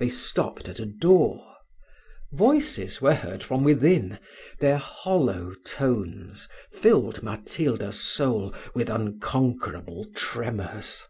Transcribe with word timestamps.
They 0.00 0.08
stopped 0.08 0.68
at 0.68 0.80
a 0.80 0.86
door. 0.86 1.54
Voices 2.32 3.00
were 3.00 3.14
heard 3.14 3.44
from 3.44 3.62
within: 3.62 4.18
their 4.58 4.76
hollow 4.78 5.54
tones 5.64 6.48
filled 6.72 7.22
Matilda's 7.22 8.00
soul 8.00 8.56
with 8.74 8.90
unconquerable 8.90 10.06
tremours. 10.16 11.06